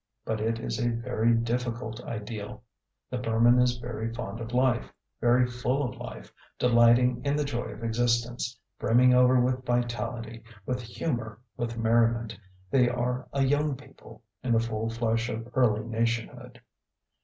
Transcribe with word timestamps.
But 0.25 0.41
it 0.41 0.57
is 0.59 0.79
a 0.79 0.89
very 0.89 1.31
difficult 1.35 2.03
ideal. 2.03 2.63
The 3.11 3.19
Burman 3.19 3.59
is 3.61 3.77
very 3.77 4.11
fond 4.11 4.39
of 4.41 4.51
life, 4.51 4.91
very 5.19 5.45
full 5.45 5.83
of 5.87 5.95
life, 5.97 6.33
delighting 6.57 7.23
in 7.23 7.35
the 7.35 7.43
joy 7.43 7.65
of 7.65 7.83
existence, 7.83 8.57
brimming 8.79 9.13
over 9.13 9.39
with 9.39 9.63
vitality, 9.63 10.43
with 10.65 10.81
humour, 10.81 11.37
with 11.55 11.77
merriment. 11.77 12.35
They 12.71 12.89
are 12.89 13.27
a 13.31 13.43
young 13.43 13.75
people, 13.75 14.23
in 14.41 14.53
the 14.53 14.59
full 14.59 14.89
flush 14.89 15.29
of 15.29 15.47
early 15.53 15.85
nationhood. 15.85 16.59